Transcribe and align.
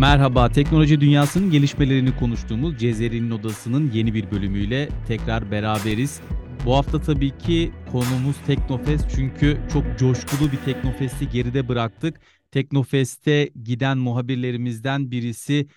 Merhaba, 0.00 0.48
teknoloji 0.48 1.00
dünyasının 1.00 1.50
gelişmelerini 1.50 2.16
konuştuğumuz 2.16 2.78
Cezeri'nin 2.78 3.30
Odası'nın 3.30 3.90
yeni 3.90 4.14
bir 4.14 4.30
bölümüyle 4.30 4.88
tekrar 5.08 5.50
beraberiz. 5.50 6.20
Bu 6.66 6.74
hafta 6.76 7.00
tabii 7.00 7.38
ki 7.38 7.72
konumuz 7.92 8.36
Teknofest 8.46 9.10
çünkü 9.14 9.58
çok 9.72 9.84
coşkulu 9.98 10.52
bir 10.52 10.56
Teknofest'i 10.56 11.28
geride 11.28 11.68
bıraktık. 11.68 12.20
Teknofest'e 12.50 13.50
giden 13.64 13.98
muhabirlerimizden 13.98 15.10
birisi 15.10 15.68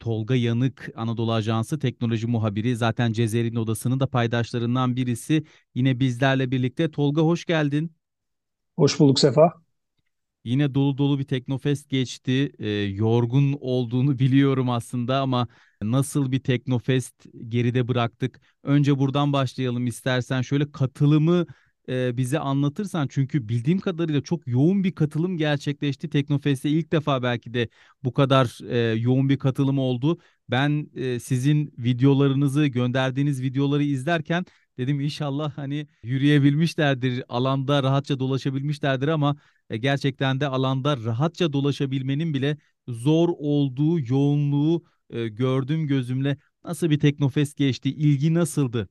Tolga 0.00 0.34
Yanık 0.34 0.90
Anadolu 0.96 1.32
Ajansı 1.32 1.78
teknoloji 1.78 2.26
muhabiri. 2.26 2.76
Zaten 2.76 3.12
Cezeri'nin 3.12 3.56
Odası'nın 3.56 4.00
da 4.00 4.06
paydaşlarından 4.06 4.96
birisi. 4.96 5.44
Yine 5.74 6.00
bizlerle 6.00 6.50
birlikte. 6.50 6.90
Tolga 6.90 7.22
hoş 7.22 7.44
geldin. 7.44 7.92
Hoş 8.76 9.00
bulduk 9.00 9.18
Sefa. 9.18 9.61
Yine 10.44 10.74
dolu 10.74 10.98
dolu 10.98 11.18
bir 11.18 11.24
Teknofest 11.24 11.88
geçti. 11.90 12.52
Ee, 12.58 12.68
yorgun 12.70 13.56
olduğunu 13.60 14.18
biliyorum 14.18 14.70
aslında 14.70 15.20
ama 15.20 15.48
nasıl 15.82 16.32
bir 16.32 16.40
Teknofest 16.40 17.26
geride 17.48 17.88
bıraktık? 17.88 18.40
Önce 18.62 18.98
buradan 18.98 19.32
başlayalım 19.32 19.86
istersen. 19.86 20.42
Şöyle 20.42 20.72
katılımı 20.72 21.46
e, 21.88 22.16
bize 22.16 22.38
anlatırsan 22.38 23.08
çünkü 23.10 23.48
bildiğim 23.48 23.78
kadarıyla 23.78 24.20
çok 24.20 24.46
yoğun 24.46 24.84
bir 24.84 24.92
katılım 24.92 25.36
gerçekleşti. 25.38 26.10
Teknofest'te 26.10 26.70
ilk 26.70 26.92
defa 26.92 27.22
belki 27.22 27.54
de 27.54 27.68
bu 28.04 28.12
kadar 28.12 28.58
e, 28.70 28.98
yoğun 29.00 29.28
bir 29.28 29.38
katılım 29.38 29.78
oldu. 29.78 30.18
Ben 30.50 30.90
e, 30.94 31.20
sizin 31.20 31.74
videolarınızı, 31.78 32.66
gönderdiğiniz 32.66 33.42
videoları 33.42 33.82
izlerken 33.82 34.44
dedim 34.78 35.00
inşallah 35.00 35.58
hani 35.58 35.86
yürüyebilmişlerdir, 36.02 37.24
alanda 37.28 37.82
rahatça 37.82 38.18
dolaşabilmişlerdir 38.18 39.08
ama 39.08 39.36
e, 39.72 39.76
gerçekten 39.78 40.40
de 40.40 40.46
alanda 40.46 40.96
rahatça 40.96 41.52
dolaşabilmenin 41.52 42.34
bile 42.34 42.56
zor 42.88 43.28
olduğu 43.38 44.00
yoğunluğu 44.00 44.84
e, 45.10 45.28
gördüm 45.28 45.86
gözümle. 45.86 46.36
Nasıl 46.64 46.90
bir 46.90 47.00
Teknofest 47.00 47.56
geçti? 47.56 47.90
İlgi 47.90 48.34
nasıldı? 48.34 48.88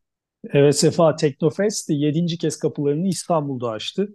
Evet 0.53 0.77
Sefa 0.77 1.15
Teknofest 1.15 1.89
yedinci 1.89 2.38
kez 2.38 2.59
kapılarını 2.59 3.07
İstanbul'da 3.07 3.69
açtı. 3.69 4.09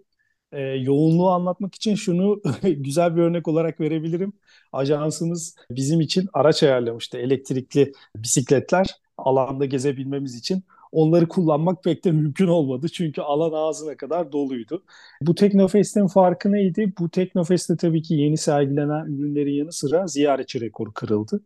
Ee, 0.53 0.61
yoğunluğu 0.61 1.31
anlatmak 1.31 1.75
için 1.75 1.95
şunu 1.95 2.42
güzel 2.62 3.17
bir 3.17 3.23
örnek 3.23 3.48
olarak 3.48 3.80
verebilirim. 3.80 4.33
Ajansımız 4.73 5.55
bizim 5.70 6.01
için 6.01 6.28
araç 6.33 6.62
ayarlamıştı. 6.62 7.19
Elektrikli 7.19 7.92
bisikletler 8.17 8.86
alanda 9.19 9.64
gezebilmemiz 9.64 10.34
için. 10.34 10.64
Onları 10.92 11.29
kullanmak 11.29 11.84
pek 11.84 12.05
de 12.05 12.12
mümkün 12.12 12.47
olmadı 12.47 12.89
çünkü 12.89 13.20
alan 13.20 13.53
ağzına 13.53 13.97
kadar 13.97 14.33
doluydu. 14.33 14.84
Bu 15.20 15.34
Teknofest'in 15.34 16.06
farkı 16.06 16.53
neydi? 16.53 16.92
Bu 16.98 17.11
Teknofest'te 17.11 17.77
tabii 17.77 18.03
ki 18.03 18.15
yeni 18.15 18.37
sergilenen 18.37 19.07
ürünlerin 19.07 19.53
yanı 19.53 19.73
sıra 19.73 20.07
ziyaretçi 20.07 20.61
rekoru 20.61 20.92
kırıldı. 20.92 21.41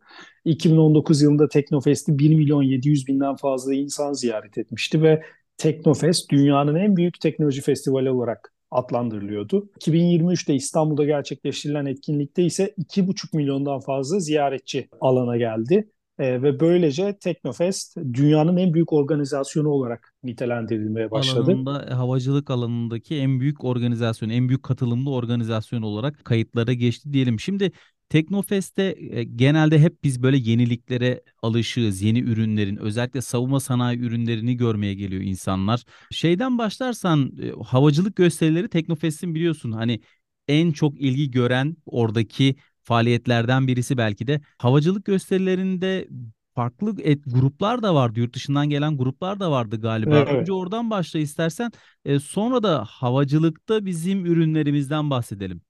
2019 0.45 1.23
yılında 1.23 1.49
Teknofest'i 1.49 2.19
1 2.19 2.35
milyon 2.35 2.63
700 2.63 3.07
binden 3.09 3.37
fazla 3.37 3.75
insan 3.75 4.13
ziyaret 4.13 4.59
etmişti 4.59 5.03
ve 5.03 5.23
Teknofest 5.59 6.31
dünyanın 6.31 6.75
en 6.75 6.97
büyük 6.97 7.21
teknoloji 7.21 7.63
festivali 7.63 8.11
olarak 8.11 8.53
adlandırılıyordu. 8.71 9.71
2023'te 9.81 10.55
İstanbul'da 10.55 11.05
gerçekleştirilen 11.05 11.87
etkinlikte 11.87 12.45
ise 12.45 12.75
2,5 12.79 13.37
milyondan 13.37 13.81
fazla 13.81 14.21
ziyaretçi 14.21 14.89
alana 15.01 15.37
geldi. 15.37 15.89
E, 16.21 16.43
ve 16.43 16.61
böylece 16.61 17.19
Teknofest 17.19 17.97
dünyanın 17.97 18.57
en 18.57 18.75
büyük 18.75 18.93
organizasyonu 18.93 19.69
olarak 19.69 20.15
nitelendirilmeye 20.23 21.11
başladı. 21.11 21.51
alanında 21.51 21.87
e, 21.91 21.95
havacılık 21.95 22.51
alanındaki 22.51 23.17
en 23.17 23.41
büyük 23.41 23.65
organizasyon, 23.65 24.29
en 24.29 24.49
büyük 24.49 24.63
katılımlı 24.63 25.11
organizasyon 25.11 25.83
olarak 25.83 26.25
kayıtlara 26.25 26.73
geçti 26.73 27.13
diyelim. 27.13 27.41
Şimdi 27.41 27.73
Teknofest'te 28.09 28.97
e, 29.11 29.25
genelde 29.25 29.79
hep 29.79 30.05
biz 30.05 30.23
böyle 30.23 30.37
yeniliklere 30.37 31.23
alışığız. 31.43 32.03
Yeni 32.03 32.21
ürünlerin 32.21 32.77
özellikle 32.77 33.21
savunma 33.21 33.61
sanayi 33.61 33.99
ürünlerini 33.99 34.57
görmeye 34.57 34.95
geliyor 34.95 35.23
insanlar. 35.23 35.85
Şeyden 36.11 36.59
başlarsan 36.59 37.33
e, 37.43 37.65
havacılık 37.65 38.17
gösterileri 38.17 38.69
Teknofest'in 38.69 39.35
biliyorsun 39.35 39.73
hani 39.73 40.01
en 40.49 40.73
çok 40.73 41.01
ilgi 41.01 41.31
gören 41.31 41.77
oradaki 41.87 42.57
faaliyetlerden 42.91 43.67
birisi 43.67 43.99
belki 43.99 44.27
de. 44.27 44.41
Havacılık 44.59 45.05
gösterilerinde 45.05 46.09
farklı 46.55 46.95
et, 47.03 47.19
gruplar 47.27 47.83
da 47.83 47.95
vardı. 47.95 48.21
Yurt 48.21 48.35
dışından 48.35 48.71
gelen 48.71 48.97
gruplar 48.97 49.41
da 49.41 49.51
vardı 49.51 49.81
galiba. 49.81 50.17
Evet. 50.17 50.29
Önce 50.29 50.53
oradan 50.53 50.91
başla 50.91 51.19
istersen. 51.19 51.73
E, 52.05 52.19
sonra 52.19 52.63
da 52.63 52.85
havacılıkta 52.85 53.87
bizim 53.87 54.27
ürünlerimizden 54.27 55.11
bahsedelim. 55.11 55.61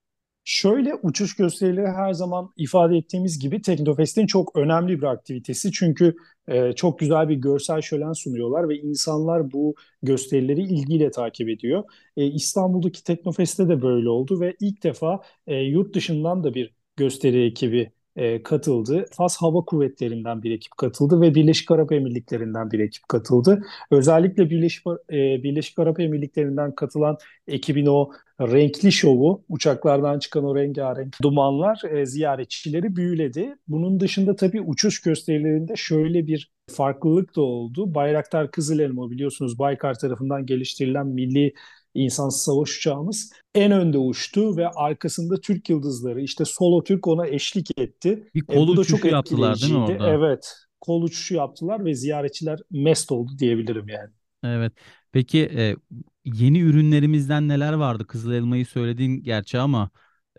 Şöyle 0.45 0.95
uçuş 0.95 1.37
gösterileri 1.37 1.87
her 1.87 2.13
zaman 2.13 2.53
ifade 2.57 2.97
ettiğimiz 2.97 3.39
gibi 3.39 3.63
Teknofest'in 3.63 4.27
çok 4.27 4.57
önemli 4.57 4.99
bir 4.99 5.07
aktivitesi. 5.07 5.73
Çünkü 5.73 6.15
e, 6.49 6.73
çok 6.73 6.99
güzel 6.99 7.29
bir 7.29 7.35
görsel 7.37 7.81
şölen 7.81 8.13
sunuyorlar 8.13 8.69
ve 8.69 8.79
insanlar 8.79 9.53
bu 9.53 9.75
gösterileri 10.03 10.61
ilgiyle 10.63 11.11
takip 11.11 11.49
ediyor. 11.49 11.85
E, 12.17 12.27
İstanbul'daki 12.27 13.05
Teknofest'te 13.05 13.69
de 13.69 13.83
böyle 13.83 14.09
oldu 14.09 14.41
ve 14.41 14.57
ilk 14.61 14.83
defa 14.83 15.21
e, 15.47 15.57
yurt 15.57 15.95
dışından 15.95 16.45
da 16.45 16.55
bir 16.55 16.80
gösteri 16.97 17.47
ekibi 17.47 17.93
e, 18.17 18.43
katıldı. 18.43 19.07
Fas 19.13 19.37
Hava 19.37 19.65
Kuvvetleri'nden 19.65 20.43
bir 20.43 20.51
ekip 20.51 20.77
katıldı 20.77 21.21
ve 21.21 21.35
Birleşik 21.35 21.71
Arap 21.71 21.93
Emirlikleri'nden 21.93 22.71
bir 22.71 22.79
ekip 22.79 23.09
katıldı. 23.09 23.63
Özellikle 23.91 24.51
Birleşik, 24.51 24.87
e, 25.11 25.43
Birleşik 25.43 25.79
Arap 25.79 26.01
Emirlikleri'nden 26.01 26.75
katılan 26.75 27.17
ekibin 27.49 27.87
o 27.87 28.11
renkli 28.41 28.93
şovu, 28.93 29.45
uçaklardan 29.49 30.19
çıkan 30.19 30.45
o 30.45 30.57
rengarenk 30.57 31.17
dumanlar 31.23 31.83
e, 31.91 32.07
ziyaretçileri 32.07 32.97
büyüledi. 32.97 33.57
Bunun 33.69 34.01
dışında 34.01 34.37
tabii 34.37 34.61
uçuş 34.61 35.01
gösterilerinde 35.01 35.77
şöyle 35.77 36.27
bir 36.27 36.51
farklılık 36.71 37.37
da 37.37 37.41
oldu. 37.41 37.95
Bayraktar 37.95 38.51
Kızıl 38.51 38.79
Elma 38.79 39.11
biliyorsunuz 39.11 39.59
Baykar 39.59 39.99
tarafından 39.99 40.47
geliştirilen 40.47 41.07
milli 41.07 41.53
insansız 41.95 42.43
savaş 42.43 42.77
uçağımız 42.79 43.33
en 43.55 43.73
önde 43.73 43.99
uçtu 43.99 44.57
ve 44.57 44.69
arkasında 44.69 45.41
Türk 45.41 45.71
yıldızları 45.71 46.21
işte 46.23 46.45
Solo 46.45 46.85
Türk 46.85 47.07
ona 47.07 47.27
eşlik 47.27 47.79
etti. 47.79 48.29
Bir 48.35 48.41
E, 48.49 48.55
kol 48.55 48.69
bu 48.69 48.77
da 48.77 48.85
çok 48.85 49.05
yaptılar 49.05 49.61
değil 49.61 49.73
mi 49.73 49.79
orada? 49.79 50.19
Evet, 50.19 50.55
kol 50.81 51.03
uçuşu 51.03 51.35
yaptılar 51.35 51.85
ve 51.85 51.95
ziyaretçiler 51.95 52.59
mest 52.71 53.13
oldu 53.13 53.33
diyebilirim 53.39 53.89
yani. 53.89 54.11
Evet. 54.45 54.73
Peki 55.13 55.39
e, 55.55 55.77
yeni 56.25 56.61
ürünlerimizden 56.61 57.49
neler 57.49 57.73
vardı? 57.73 58.07
Kızıl 58.07 58.33
elmayı 58.33 58.67
söyledin 58.67 59.23
gerçi 59.23 59.59
ama 59.59 59.91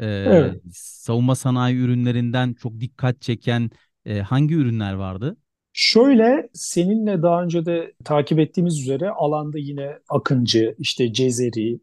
e, 0.02 0.06
Evet. 0.24 0.62
savunma 0.74 1.36
sanayi 1.36 1.78
ürünlerinden 1.78 2.54
çok 2.54 2.80
dikkat 2.80 3.22
çeken 3.22 3.72
e, 4.06 4.20
hangi 4.22 4.56
ürünler 4.56 4.94
vardı? 4.94 5.38
Şöyle 5.74 6.50
seninle 6.54 7.22
daha 7.22 7.44
önce 7.44 7.66
de 7.66 7.94
takip 8.04 8.40
ettiğimiz 8.40 8.80
üzere 8.80 9.10
alanda 9.10 9.58
yine 9.58 10.00
Akıncı, 10.10 10.76
işte 10.80 11.14
Cezeri, 11.14 11.80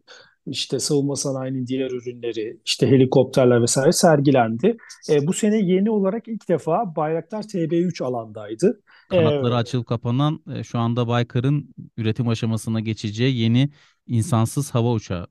işte 0.47 0.79
savunma 0.79 1.17
sanayinin 1.17 1.67
diğer 1.67 1.91
ürünleri, 1.91 2.61
işte 2.65 2.87
helikopterler 2.87 3.63
vesaire 3.63 3.93
sergilendi. 3.93 4.77
E, 5.11 5.27
bu 5.27 5.33
sene 5.33 5.57
yeni 5.57 5.91
olarak 5.91 6.29
ilk 6.29 6.49
defa 6.49 6.97
Bayraktar 6.97 7.43
TB3 7.43 8.05
alandaydı. 8.05 8.81
E, 9.13 9.17
Kanatları 9.17 9.57
açılıp 9.57 9.87
kapanan 9.87 10.41
e, 10.55 10.65
şu 10.65 10.79
anda 10.79 11.09
Baykar'ın 11.09 11.75
üretim 11.97 12.29
aşamasına 12.29 12.81
geçeceği 12.81 13.37
yeni 13.37 13.71
insansız 14.07 14.75
hava 14.75 14.93
uçağı. 14.93 15.27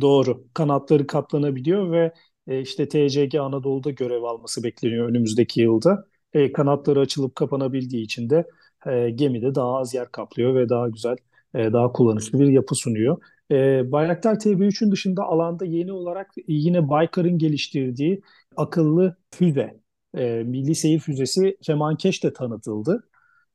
Doğru. 0.00 0.44
Kanatları 0.54 1.06
katlanabiliyor 1.06 1.92
ve 1.92 2.12
e, 2.46 2.60
işte 2.60 2.88
TCG 2.88 3.34
Anadolu'da 3.34 3.90
görev 3.90 4.22
alması 4.22 4.62
bekleniyor 4.62 5.08
önümüzdeki 5.08 5.60
yılda. 5.60 6.04
E, 6.34 6.52
kanatları 6.52 7.00
açılıp 7.00 7.34
kapanabildiği 7.34 8.04
için 8.04 8.30
de 8.30 8.48
e, 8.86 9.10
gemide 9.10 9.54
daha 9.54 9.78
az 9.78 9.94
yer 9.94 10.12
kaplıyor 10.12 10.54
ve 10.54 10.68
daha 10.68 10.88
güzel, 10.88 11.16
e, 11.54 11.72
daha 11.72 11.92
kullanışlı 11.92 12.40
bir 12.40 12.46
yapı 12.46 12.74
sunuyor. 12.74 13.18
E, 13.50 13.92
Bayraktar 13.92 14.38
TB3'ün 14.40 14.92
dışında 14.92 15.22
alanda 15.24 15.64
yeni 15.64 15.92
olarak 15.92 16.30
yine 16.48 16.88
Baykar'ın 16.88 17.38
geliştirdiği 17.38 18.22
akıllı 18.56 19.16
füze, 19.30 19.80
e, 20.16 20.42
Milli 20.46 20.74
Seyir 20.74 20.98
Füzesi 21.00 21.56
Kemankeş 21.62 22.24
de 22.24 22.32
tanıtıldı. 22.32 23.08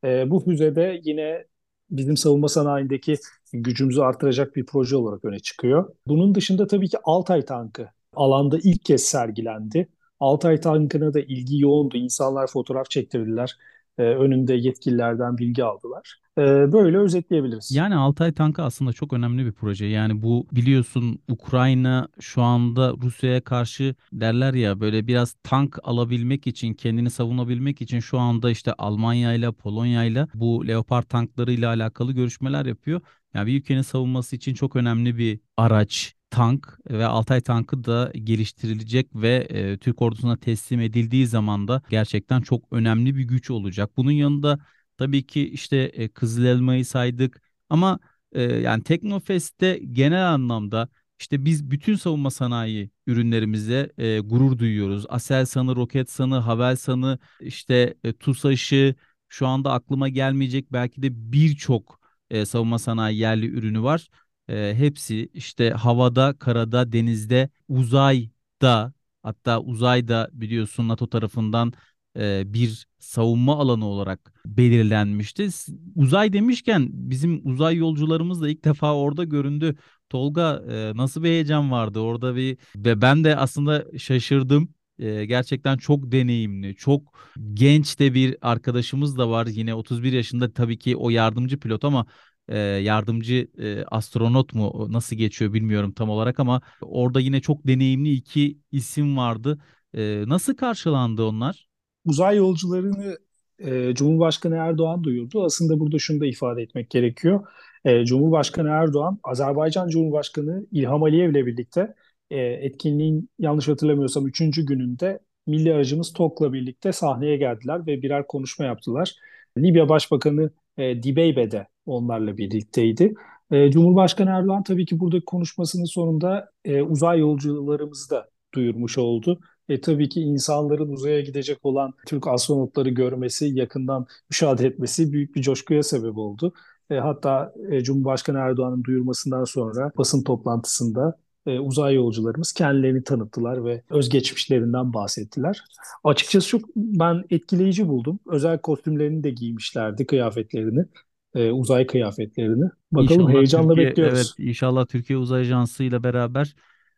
E, 0.04 0.30
bu 0.30 0.40
füzede 0.40 1.02
yine 1.04 1.46
bizim 1.90 2.18
savunma 2.18 2.48
sanayindeki 2.48 3.18
gücümüzü 3.54 4.02
artıracak 4.02 4.56
bir 4.56 4.66
proje 4.66 4.96
olarak 4.96 5.26
öne 5.26 5.40
çıkıyor. 5.40 5.96
Bunun 6.08 6.36
dışında 6.36 6.68
tabii 6.68 6.90
ki 6.90 6.98
Altay 7.04 7.46
tankı 7.46 7.90
alanda 8.16 8.58
ilk 8.64 8.86
kez 8.86 9.04
sergilendi. 9.04 9.90
Altay 10.20 10.60
tankına 10.62 11.14
da 11.14 11.20
ilgi 11.20 11.60
yoğundu. 11.60 11.98
İnsanlar 11.98 12.48
fotoğraf 12.48 12.90
çektirdiler. 12.90 13.58
Ee, 13.98 14.04
önünde 14.04 14.54
yetkililerden 14.54 15.38
bilgi 15.38 15.64
aldılar. 15.64 16.20
Ee, 16.38 16.42
böyle 16.72 16.98
özetleyebiliriz. 16.98 17.72
Yani 17.72 17.96
Altay 17.96 18.34
tankı 18.34 18.64
aslında 18.64 18.94
çok 18.94 19.14
önemli 19.14 19.46
bir 19.46 19.52
proje. 19.52 19.86
Yani 19.86 20.24
bu 20.24 20.48
biliyorsun 20.52 21.20
Ukrayna 21.28 22.08
şu 22.20 22.42
anda 22.42 22.94
Rusya'ya 23.02 23.42
karşı 23.42 23.96
derler 24.14 24.54
ya 24.54 24.80
böyle 24.80 25.08
biraz 25.08 25.36
tank 25.44 25.80
alabilmek 25.84 26.48
için, 26.48 26.74
kendini 26.74 27.10
savunabilmek 27.10 27.82
için 27.82 28.00
şu 28.00 28.20
anda 28.20 28.52
işte 28.52 28.74
Almanya 28.74 29.34
ile 29.34 29.52
Polonya 29.52 30.04
ile 30.04 30.28
bu 30.34 30.68
Leopard 30.68 31.04
tanklarıyla 31.04 31.70
alakalı 31.70 32.12
görüşmeler 32.14 32.66
yapıyor. 32.66 33.02
Yani 33.34 33.48
bir 33.48 33.60
ülkenin 33.60 33.82
savunması 33.82 34.36
için 34.36 34.54
çok 34.54 34.76
önemli 34.76 35.18
bir 35.18 35.40
araç. 35.58 36.19
Tank 36.30 36.80
ve 36.90 37.06
Altay 37.06 37.42
tankı 37.42 37.84
da 37.84 38.12
geliştirilecek 38.24 39.08
ve 39.16 39.48
e, 39.50 39.78
Türk 39.78 40.02
ordusuna 40.02 40.38
teslim 40.38 40.80
edildiği 40.82 41.28
zaman 41.28 41.68
da 41.68 41.82
gerçekten 41.90 42.42
çok 42.42 42.64
önemli 42.72 43.16
bir 43.16 43.24
güç 43.24 43.52
olacak. 43.52 43.92
Bunun 43.98 44.12
yanında 44.12 44.60
tabii 44.98 45.24
ki 45.28 45.50
işte 45.50 45.78
e, 45.78 46.08
Kızıl 46.08 46.46
Elma'yı 46.46 46.86
saydık 46.86 47.42
ama 47.70 48.00
e, 48.32 48.42
yani 48.44 48.84
Teknofest'te 48.84 49.80
genel 49.92 50.30
anlamda 50.34 50.90
işte 51.20 51.46
biz 51.46 51.72
bütün 51.72 51.96
savunma 51.96 52.32
sanayi 52.32 52.90
ürünlerimize 53.08 53.92
e, 53.98 54.20
gurur 54.20 54.58
duyuyoruz. 54.58 55.06
Aselsan'ı, 55.10 55.76
Roketsan'ı, 55.76 56.38
Havelsan'ı, 56.38 57.20
işte 57.40 57.96
e, 58.04 58.14
TUSAŞ'ı 58.14 58.96
şu 59.30 59.48
anda 59.48 59.74
aklıma 59.74 60.10
gelmeyecek 60.10 60.74
belki 60.74 61.02
de 61.02 61.32
birçok 61.32 62.00
e, 62.30 62.46
savunma 62.46 62.80
sanayi 62.80 63.18
yerli 63.18 63.46
ürünü 63.48 63.82
var. 63.84 64.10
E, 64.50 64.76
hepsi 64.78 65.30
işte 65.34 65.70
havada, 65.70 66.36
karada, 66.40 66.92
denizde, 66.92 67.50
uzayda 67.68 68.94
hatta 69.24 69.60
uzayda 69.62 70.30
biliyorsun 70.34 70.88
NATO 70.88 71.08
tarafından 71.08 71.74
e, 72.18 72.44
bir 72.54 72.88
savunma 73.00 73.60
alanı 73.60 73.86
olarak 73.86 74.34
belirlenmişti. 74.46 75.50
Uzay 75.96 76.34
demişken 76.34 76.90
bizim 76.92 77.42
uzay 77.44 77.76
yolcularımız 77.76 78.42
da 78.42 78.50
ilk 78.50 78.66
defa 78.66 78.96
orada 78.96 79.24
göründü. 79.24 79.76
Tolga 80.10 80.64
e, 80.72 80.98
nasıl 80.98 81.24
bir 81.24 81.28
heyecan 81.30 81.72
vardı 81.72 82.00
orada 82.00 82.36
bir 82.36 82.58
ve 82.76 83.02
ben 83.02 83.24
de 83.24 83.36
aslında 83.36 83.86
şaşırdım. 83.98 84.74
E, 85.00 85.26
gerçekten 85.26 85.78
çok 85.78 86.12
deneyimli, 86.12 86.76
çok 86.76 87.30
genç 87.54 88.00
de 88.00 88.14
bir 88.14 88.38
arkadaşımız 88.42 89.18
da 89.18 89.30
var. 89.30 89.48
Yine 89.48 89.74
31 89.74 90.14
yaşında 90.14 90.54
tabii 90.54 90.80
ki 90.80 90.96
o 90.96 91.10
yardımcı 91.10 91.60
pilot 91.60 91.84
ama 91.84 92.06
e, 92.50 92.58
yardımcı 92.58 93.48
e, 93.58 93.84
astronot 93.84 94.54
mu 94.54 94.88
nasıl 94.90 95.16
geçiyor 95.16 95.54
bilmiyorum 95.54 95.92
tam 95.92 96.10
olarak 96.10 96.40
ama 96.40 96.62
orada 96.82 97.20
yine 97.20 97.42
çok 97.42 97.68
deneyimli 97.68 98.12
iki 98.14 98.58
isim 98.72 99.18
vardı. 99.18 99.60
E, 99.94 100.24
nasıl 100.28 100.56
karşılandı 100.56 101.24
onlar? 101.24 101.68
Uzay 102.06 102.38
yolcularını 102.38 103.18
e, 103.60 103.94
Cumhurbaşkanı 103.94 104.56
Erdoğan 104.56 105.04
duyurdu. 105.04 105.44
Aslında 105.44 105.80
burada 105.80 106.00
şunu 106.00 106.22
da 106.22 106.26
ifade 106.26 106.62
etmek 106.62 106.90
gerekiyor. 106.90 107.48
E, 107.86 108.06
Cumhurbaşkanı 108.06 108.70
Erdoğan, 108.70 109.20
Azerbaycan 109.24 109.88
Cumhurbaşkanı 109.90 110.66
İlham 110.72 111.04
Aliyev 111.04 111.32
ile 111.32 111.46
birlikte 111.46 111.96
e, 112.32 112.38
etkinliğin 112.38 113.30
yanlış 113.40 113.68
hatırlamıyorsam 113.68 114.28
3. 114.28 114.66
gününde 114.66 115.20
milli 115.48 115.74
aracımız 115.74 116.14
TOK'la 116.14 116.54
birlikte 116.54 116.92
sahneye 116.92 117.38
geldiler 117.38 117.88
ve 117.88 118.02
birer 118.02 118.28
konuşma 118.28 118.66
yaptılar. 118.66 119.16
Libya 119.58 119.90
Başbakanı 119.90 120.52
e, 120.78 121.04
Dibeybe 121.04 121.52
de 121.52 121.68
onlarla 121.90 122.38
birlikteydi. 122.38 123.14
E, 123.52 123.72
Cumhurbaşkanı 123.72 124.30
Erdoğan 124.30 124.64
tabii 124.64 124.86
ki 124.86 125.00
burada 125.00 125.22
konuşmasının 125.26 125.86
sonunda 125.86 126.52
e, 126.66 126.82
uzay 126.82 127.20
yolcularımızı 127.20 128.10
da 128.10 128.30
duyurmuş 128.54 128.98
oldu. 128.98 129.40
E, 129.70 129.82
tabii 129.82 130.10
ki 130.10 130.22
insanların 130.22 130.90
uzaya 130.90 131.22
gidecek 131.22 131.66
olan 131.66 131.94
Türk 132.08 132.28
astronotları 132.28 132.90
görmesi, 132.90 133.46
yakından 133.46 134.08
müşahede 134.30 134.68
etmesi 134.68 135.14
büyük 135.14 135.36
bir 135.36 135.42
coşkuya 135.42 135.84
sebep 135.84 136.18
oldu. 136.18 136.54
E, 136.90 136.96
hatta 136.96 137.54
e, 137.72 137.84
Cumhurbaşkanı 137.84 138.38
Erdoğan'ın 138.38 138.84
duyurmasından 138.84 139.44
sonra 139.44 139.92
basın 139.98 140.24
toplantısında 140.24 141.18
e, 141.46 141.60
uzay 141.60 141.96
yolcularımız 141.96 142.54
kendilerini 142.54 143.04
tanıttılar 143.04 143.66
ve 143.66 143.84
özgeçmişlerinden 143.90 144.94
bahsettiler. 144.94 145.64
Açıkçası 146.04 146.48
çok 146.48 146.62
ben 146.76 147.24
etkileyici 147.30 147.88
buldum. 147.88 148.20
Özel 148.28 148.60
kostümlerini 148.60 149.24
de 149.24 149.30
giymişlerdi, 149.30 150.06
kıyafetlerini, 150.06 150.86
e, 151.36 151.52
uzay 151.52 151.88
kıyafetlerini. 151.88 152.66
Bakalım 152.92 153.30
İnşallah 153.30 153.30
heyecanla 153.30 153.78
Türkiye, 153.78 153.98
evet 154.02 154.28
bekliyoruz. 154.28 154.36
inşallah 154.38 154.86
Türkiye 154.88 155.20
Uzay 155.20 155.42
Ajansı 155.42 155.84
ile 155.84 156.04
beraber 156.04 156.56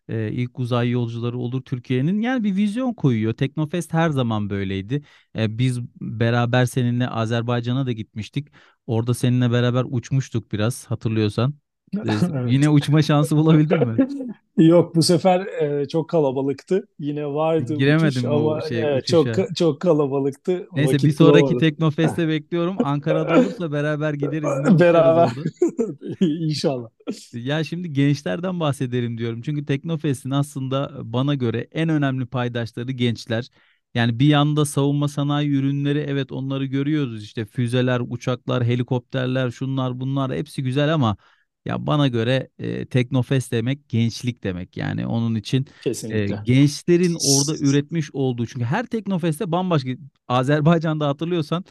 e, 0.10 0.32
ilk 0.32 0.60
uzay 0.60 0.90
yolcuları 0.90 1.38
olur 1.38 1.62
Türkiye'nin. 1.62 2.22
Yani 2.22 2.44
bir 2.44 2.56
vizyon 2.56 2.94
koyuyor. 2.94 3.34
Teknofest 3.34 3.94
her 3.94 4.10
zaman 4.10 4.50
böyleydi. 4.50 5.04
E, 5.38 5.58
biz 5.58 5.82
beraber 6.02 6.66
seninle 6.66 7.08
Azerbaycan'a 7.10 7.86
da 7.86 7.92
gitmiştik. 7.92 8.48
Orada 8.88 9.14
seninle 9.14 9.52
beraber 9.52 9.86
uçmuştuk 9.90 10.52
biraz 10.52 10.86
hatırlıyorsan. 10.86 11.54
E, 11.96 12.52
yine 12.52 12.70
uçma 12.70 13.02
şansı 13.02 13.38
bulabildin 13.38 13.88
mi? 13.88 14.08
Yok 14.58 14.96
bu 14.96 15.04
sefer 15.04 15.46
e, 15.46 15.88
çok 15.88 16.10
kalabalıktı. 16.10 16.88
Yine 17.00 17.26
vardı 17.26 17.64
uçuş 17.64 17.78
Giremedim 17.80 18.26
o 18.32 18.36
ama 18.36 18.62
şey 18.62 18.98
e, 18.98 19.02
çok 19.02 19.28
uçuşa. 19.28 19.48
çok 19.56 19.80
kalabalıktı. 19.82 20.68
Neyse 20.76 21.04
bir 21.04 21.12
sonraki 21.12 21.42
bulamadım. 21.42 21.60
Teknofest'e 21.60 22.28
bekliyorum. 22.28 22.78
Ankara'da 22.84 23.40
olursa 23.40 23.72
beraber 23.72 24.14
gideriz 24.14 24.80
Beraber 24.80 25.30
inşallah. 26.22 26.90
Ya 27.34 27.64
şimdi 27.64 27.94
gençlerden 27.94 28.60
bahsedelim 28.60 29.18
diyorum. 29.18 29.42
Çünkü 29.42 29.66
Teknofest'in 29.66 30.32
aslında 30.32 30.92
bana 31.14 31.36
göre 31.36 31.68
en 31.72 31.90
önemli 31.90 32.26
paydaşları 32.26 32.92
gençler. 32.92 33.50
Yani 33.94 34.20
bir 34.20 34.26
yanda 34.28 34.66
savunma 34.66 35.08
sanayi 35.08 35.50
ürünleri 35.52 36.00
evet 36.00 36.32
onları 36.32 36.66
görüyoruz 36.66 37.24
işte 37.24 37.46
füzeler, 37.46 38.02
uçaklar, 38.10 38.64
helikopterler, 38.64 39.52
şunlar 39.52 40.00
bunlar 40.00 40.34
hepsi 40.34 40.64
güzel 40.64 40.94
ama 40.94 41.18
ya 41.66 41.88
bana 41.88 42.08
göre 42.08 42.50
e, 42.60 42.86
Teknofest 42.86 43.52
demek 43.52 43.90
gençlik 43.90 44.44
demek. 44.44 44.78
Yani 44.78 45.08
onun 45.08 45.36
için 45.36 45.68
e, 46.10 46.28
gençlerin 46.28 47.16
orada 47.22 47.58
üretmiş 47.58 48.12
olduğu 48.14 48.46
çünkü 48.48 48.66
her 48.66 48.86
Teknofest'te 48.86 49.52
bambaşka 49.52 49.90
Azerbaycan'da 50.28 51.08
hatırlıyorsan 51.08 51.66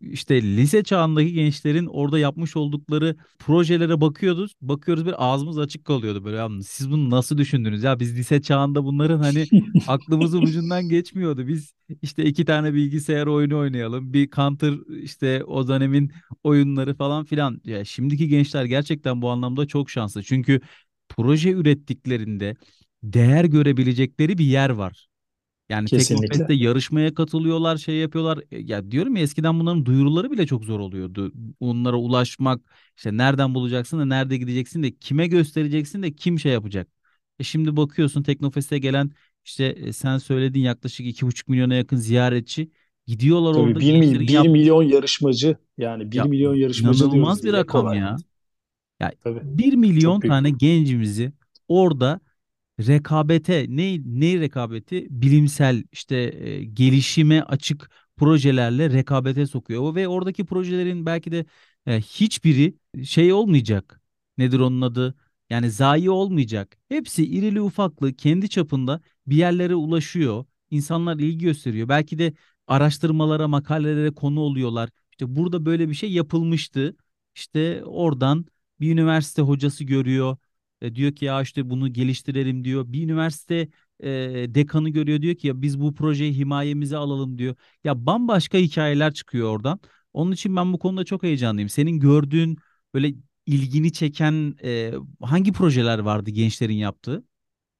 işte 0.00 0.42
lise 0.42 0.82
çağındaki 0.84 1.32
gençlerin 1.32 1.86
orada 1.86 2.18
yapmış 2.18 2.56
oldukları 2.56 3.16
projelere 3.38 4.00
bakıyoruz. 4.00 4.52
Bakıyoruz 4.60 5.06
bir 5.06 5.14
ağzımız 5.18 5.58
açık 5.58 5.84
kalıyordu 5.84 6.24
böyle. 6.24 6.36
"Ya 6.36 6.48
Siz 6.66 6.90
bunu 6.90 7.10
nasıl 7.10 7.38
düşündünüz? 7.38 7.82
Ya 7.82 8.00
biz 8.00 8.16
lise 8.18 8.42
çağında 8.42 8.84
bunların 8.84 9.18
hani 9.20 9.48
aklımızın 9.86 10.42
ucundan 10.42 10.88
geçmiyordu. 10.88 11.46
Biz 11.48 11.74
işte 12.02 12.24
iki 12.24 12.44
tane 12.44 12.74
bilgisayar 12.74 13.26
oyunu 13.26 13.58
oynayalım. 13.58 14.12
Bir 14.12 14.30
Counter 14.30 14.74
işte 15.02 15.44
o 15.44 15.68
dönemin 15.68 16.12
oyunları 16.44 16.94
falan 16.94 17.24
filan. 17.24 17.60
Ya 17.64 17.84
şimdiki 17.84 18.28
gençler 18.28 18.64
gerçekten 18.64 19.22
bu 19.22 19.30
anlamda 19.30 19.66
çok 19.66 19.90
şanslı. 19.90 20.22
Çünkü 20.22 20.60
proje 21.08 21.50
ürettiklerinde 21.50 22.56
değer 23.02 23.44
görebilecekleri 23.44 24.38
bir 24.38 24.44
yer 24.44 24.70
var. 24.70 25.08
Yani 25.72 25.90
Teknofest'te 25.90 26.52
Kesinlikle. 26.52 26.54
yarışmaya 26.54 27.14
katılıyorlar, 27.14 27.76
şey 27.76 27.94
yapıyorlar. 27.96 28.38
E, 28.50 28.58
Ya 28.60 28.90
diyorum 28.90 29.16
ya 29.16 29.22
eskiden 29.22 29.60
bunların 29.60 29.86
duyuruları 29.86 30.30
bile 30.30 30.46
çok 30.46 30.64
zor 30.64 30.80
oluyordu. 30.80 31.32
Onlara 31.60 31.96
ulaşmak, 31.96 32.60
işte 32.96 33.16
nereden 33.16 33.54
bulacaksın 33.54 33.98
da 33.98 34.04
nerede 34.04 34.36
gideceksin 34.36 34.82
de 34.82 34.96
kime 34.96 35.26
göstereceksin 35.26 36.02
de 36.02 36.14
kim 36.14 36.38
şey 36.40 36.52
yapacak. 36.52 36.88
E 37.38 37.44
şimdi 37.44 37.76
bakıyorsun 37.76 38.22
Teknofest'e 38.22 38.78
gelen 38.78 39.10
işte 39.44 39.64
e, 39.64 39.92
sen 39.92 40.18
söyledin 40.18 40.60
yaklaşık 40.60 41.06
iki 41.06 41.26
buçuk 41.26 41.48
milyona 41.48 41.74
yakın 41.74 41.96
ziyaretçi 41.96 42.70
gidiyorlar 43.06 43.54
Tabii 43.54 43.78
orada 43.78 43.80
bir 43.80 43.92
gençlerin 43.92 44.24
mil, 44.24 44.26
1 44.26 44.48
yapmış. 44.48 44.48
milyon 44.48 44.82
yarışmacı 44.82 45.56
yani 45.78 46.12
bir 46.12 46.22
Ya 46.22 46.28
milyon 46.28 46.54
yarışmacı 46.54 47.10
diyoruz 47.10 47.36
inanılmaz 47.36 47.44
bir 47.44 47.52
rakam 47.52 47.92
ya. 47.92 48.22
Ya 49.00 49.12
Tabii 49.20 49.42
bir 49.42 49.74
çok 49.98 50.14
milyon 50.14 50.22
büyük. 50.22 50.36
tane 50.36 50.50
gencimizi 50.50 51.32
orada 51.68 52.20
rekabete 52.80 53.66
ne 53.68 53.98
ne 54.04 54.40
rekabeti 54.40 55.06
bilimsel 55.10 55.84
işte 55.92 56.16
e, 56.16 56.64
gelişime 56.64 57.42
açık 57.42 57.90
projelerle 58.16 58.90
rekabete 58.90 59.46
sokuyor 59.46 59.94
ve 59.94 60.08
oradaki 60.08 60.44
projelerin 60.46 61.06
belki 61.06 61.32
de 61.32 61.44
e, 61.86 62.00
hiçbiri 62.00 62.74
şey 63.04 63.32
olmayacak. 63.32 64.00
Nedir 64.38 64.58
onun 64.60 64.80
adı? 64.80 65.14
Yani 65.50 65.70
zayi 65.70 66.10
olmayacak. 66.10 66.78
Hepsi 66.88 67.26
irili 67.26 67.60
ufaklı 67.60 68.12
kendi 68.14 68.48
çapında 68.48 69.00
bir 69.26 69.36
yerlere 69.36 69.74
ulaşıyor. 69.74 70.44
İnsanlar 70.70 71.16
ilgi 71.18 71.38
gösteriyor. 71.44 71.88
Belki 71.88 72.18
de 72.18 72.32
araştırmalara, 72.66 73.48
makalelere 73.48 74.10
konu 74.14 74.40
oluyorlar. 74.40 74.90
İşte 75.10 75.36
burada 75.36 75.66
böyle 75.66 75.88
bir 75.88 75.94
şey 75.94 76.12
yapılmıştı. 76.12 76.96
İşte 77.34 77.84
oradan 77.84 78.46
bir 78.80 78.92
üniversite 78.92 79.42
hocası 79.42 79.84
görüyor 79.84 80.36
e, 80.82 80.94
diyor 80.94 81.12
ki 81.12 81.24
ya 81.24 81.42
işte 81.42 81.70
bunu 81.70 81.92
geliştirelim 81.92 82.64
diyor. 82.64 82.84
Bir 82.88 83.04
üniversite 83.04 83.68
e, 84.00 84.08
dekanı 84.48 84.88
görüyor 84.90 85.22
diyor 85.22 85.34
ki 85.34 85.46
ya 85.46 85.62
biz 85.62 85.80
bu 85.80 85.94
projeyi 85.94 86.32
himayemize 86.36 86.96
alalım 86.96 87.38
diyor. 87.38 87.54
Ya 87.84 88.06
bambaşka 88.06 88.58
hikayeler 88.58 89.14
çıkıyor 89.14 89.48
oradan. 89.48 89.80
Onun 90.12 90.32
için 90.32 90.56
ben 90.56 90.72
bu 90.72 90.78
konuda 90.78 91.04
çok 91.04 91.22
heyecanlıyım. 91.22 91.68
Senin 91.68 92.00
gördüğün 92.00 92.58
böyle 92.94 93.14
ilgini 93.46 93.92
çeken 93.92 94.54
e, 94.64 94.92
hangi 95.20 95.52
projeler 95.52 95.98
vardı 95.98 96.30
gençlerin 96.30 96.74
yaptığı? 96.76 97.24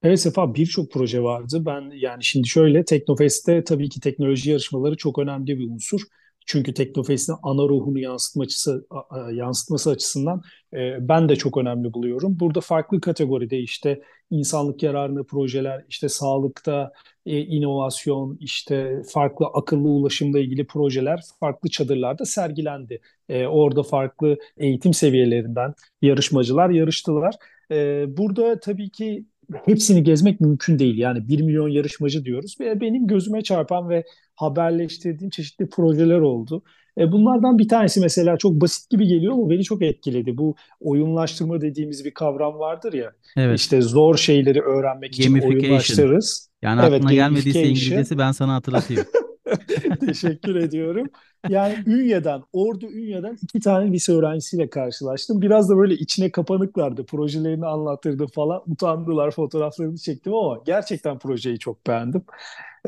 Evet 0.03 0.21
Sefa 0.21 0.55
birçok 0.55 0.93
proje 0.93 1.23
vardı. 1.23 1.63
Ben 1.67 1.91
yani 1.95 2.25
şimdi 2.25 2.49
şöyle 2.49 2.85
Teknofest'te 2.85 3.65
tabii 3.65 3.89
ki 3.89 4.01
teknoloji 4.01 4.51
yarışmaları 4.51 4.97
çok 4.97 5.19
önemli 5.19 5.59
bir 5.59 5.69
unsur. 5.71 6.01
Çünkü 6.47 6.75
Teknofest'in 6.75 7.35
ana 7.43 7.63
ruhunu 7.63 7.99
yansıtması, 7.99 8.87
yansıtması 9.33 9.91
açısından 9.91 10.43
e, 10.75 11.09
ben 11.09 11.29
de 11.29 11.37
çok 11.37 11.57
önemli 11.57 11.93
buluyorum. 11.93 12.41
Burada 12.41 12.61
farklı 12.61 13.01
kategoride 13.01 13.59
işte 13.59 14.03
insanlık 14.31 14.83
yararına 14.83 15.23
projeler, 15.23 15.85
işte 15.89 16.09
sağlıkta 16.09 16.93
e, 17.27 17.39
inovasyon, 17.41 18.37
işte 18.41 19.03
farklı 19.13 19.47
akıllı 19.47 19.89
ulaşımla 19.89 20.39
ilgili 20.41 20.67
projeler 20.67 21.21
farklı 21.41 21.71
çadırlarda 21.71 22.25
sergilendi. 22.25 23.01
E, 23.29 23.47
orada 23.47 23.83
farklı 23.83 24.39
eğitim 24.57 24.95
seviyelerinden 24.95 25.75
yarışmacılar 26.03 26.71
yarıştılar. 26.71 27.35
E, 27.71 28.05
burada 28.17 28.61
tabii 28.61 28.91
ki 28.91 29.27
hepsini 29.65 30.03
gezmek 30.03 30.41
mümkün 30.41 30.79
değil. 30.79 30.99
Yani 30.99 31.29
bir 31.29 31.43
milyon 31.43 31.69
yarışmacı 31.69 32.25
diyoruz 32.25 32.57
ve 32.61 32.81
benim 32.81 33.07
gözüme 33.07 33.43
çarpan 33.43 33.89
ve 33.89 34.05
haberleştirdiğim 34.35 35.31
çeşitli 35.31 35.69
projeler 35.69 36.19
oldu. 36.19 36.63
E, 36.99 37.13
bunlardan 37.13 37.59
bir 37.59 37.69
tanesi 37.69 38.01
mesela 38.01 38.37
çok 38.37 38.53
basit 38.53 38.91
gibi 38.91 39.07
geliyor 39.07 39.33
ama 39.33 39.51
beni 39.51 39.65
çok 39.65 39.83
etkiledi. 39.83 40.39
Bu 40.39 40.55
oyunlaştırma 40.81 41.61
dediğimiz 41.61 42.05
bir 42.05 42.15
kavram 42.15 42.59
vardır 42.59 42.93
ya. 42.93 43.13
Evet. 43.37 43.59
İşte 43.59 43.83
zor 43.83 44.17
şeyleri 44.17 44.61
öğrenmek 44.61 45.15
için 45.15 45.39
oyunlaştırırız. 45.39 46.51
Yani 46.63 46.81
Evet, 46.83 46.93
aklına 46.93 47.13
gelmediyse. 47.13 47.63
İngilizcesi 47.63 48.19
ben 48.19 48.33
sana 48.33 48.55
hatırlatayım. 48.55 49.05
Teşekkür 50.07 50.55
ediyorum. 50.57 51.11
Yani 51.49 51.79
Ünye'den, 51.87 52.43
Ordu 52.53 52.87
Ünye'den 52.87 53.39
iki 53.43 53.61
tane 53.61 53.93
lise 53.93 54.13
öğrencisiyle 54.13 54.71
karşılaştım. 54.71 55.43
Biraz 55.43 55.71
da 55.71 55.77
böyle 55.77 55.95
içine 55.95 56.31
kapanıklardı. 56.33 57.07
Projelerini 57.07 57.67
anlattırdım 57.67 58.27
falan. 58.27 58.63
Utandılar, 58.67 59.31
fotoğraflarını 59.31 59.97
çektim 59.99 60.35
ama 60.35 60.63
gerçekten 60.67 61.19
projeyi 61.19 61.59
çok 61.59 61.87
beğendim. 61.87 62.23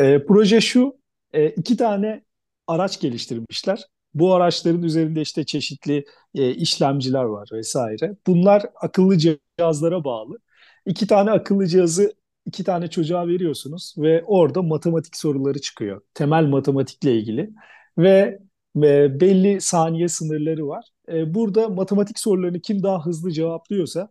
Ee, 0.00 0.24
proje 0.28 0.60
şu, 0.60 0.96
e, 1.32 1.48
iki 1.50 1.76
tane 1.76 2.24
araç 2.66 3.00
geliştirmişler. 3.00 3.84
Bu 4.14 4.34
araçların 4.34 4.82
üzerinde 4.82 5.20
işte 5.20 5.44
çeşitli 5.46 6.04
e, 6.34 6.50
işlemciler 6.54 7.24
var 7.24 7.48
vesaire. 7.52 8.16
Bunlar 8.26 8.62
akıllı 8.82 9.18
cihazlara 9.18 10.04
bağlı. 10.04 10.38
İki 10.86 11.06
tane 11.06 11.30
akıllı 11.30 11.66
cihazı 11.66 12.14
iki 12.46 12.64
tane 12.64 12.88
çocuğa 12.90 13.28
veriyorsunuz 13.28 13.94
ve 13.98 14.22
orada 14.26 14.62
matematik 14.62 15.16
soruları 15.16 15.60
çıkıyor. 15.60 16.00
Temel 16.14 16.44
matematikle 16.44 17.18
ilgili 17.18 17.50
ve 17.98 18.38
e, 18.76 19.20
belli 19.20 19.60
saniye 19.60 20.08
sınırları 20.08 20.68
var. 20.68 20.84
E, 21.12 21.34
burada 21.34 21.68
matematik 21.68 22.18
sorularını 22.18 22.60
kim 22.60 22.82
daha 22.82 23.06
hızlı 23.06 23.30
cevaplıyorsa 23.32 24.08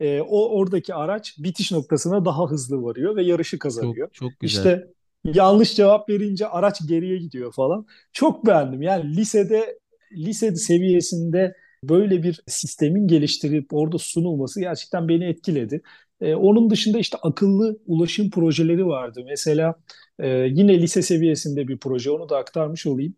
e, 0.00 0.20
o 0.20 0.58
oradaki 0.58 0.94
araç 0.94 1.34
bitiş 1.38 1.72
noktasına 1.72 2.24
daha 2.24 2.50
hızlı 2.50 2.82
varıyor 2.82 3.16
ve 3.16 3.22
yarışı 3.22 3.58
Çok 3.58 3.60
kazanıyor. 3.60 4.08
çok 4.12 4.40
güzel. 4.40 4.58
İşte 4.58 4.86
yanlış 5.24 5.76
cevap 5.76 6.08
verince 6.08 6.46
araç 6.48 6.88
geriye 6.88 7.18
gidiyor 7.18 7.52
falan. 7.52 7.86
Çok 8.12 8.46
beğendim. 8.46 8.82
Yani 8.82 9.16
lisede 9.16 9.78
lise 10.12 10.56
seviyesinde 10.56 11.56
böyle 11.84 12.22
bir 12.22 12.40
sistemin 12.46 13.08
geliştirip 13.08 13.72
orada 13.72 13.98
sunulması 13.98 14.60
gerçekten 14.60 15.08
beni 15.08 15.24
etkiledi. 15.24 15.82
Ee, 16.20 16.34
onun 16.34 16.70
dışında 16.70 16.98
işte 16.98 17.18
akıllı 17.22 17.78
ulaşım 17.86 18.30
projeleri 18.30 18.86
vardı. 18.86 19.22
Mesela 19.26 19.74
e, 20.18 20.28
yine 20.28 20.82
lise 20.82 21.02
seviyesinde 21.02 21.68
bir 21.68 21.78
proje, 21.78 22.10
onu 22.10 22.28
da 22.28 22.36
aktarmış 22.38 22.86
olayım. 22.86 23.14